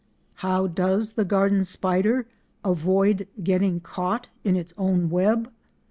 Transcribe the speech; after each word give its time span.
How 0.41 0.65
does 0.65 1.11
the 1.11 1.23
garden 1.25 1.63
spider 1.63 2.25
avoid 2.65 3.27
getting 3.43 3.79
caught 3.81 4.29
in 4.43 4.55
its 4.55 4.73
own 4.75 5.11
web? 5.11 5.51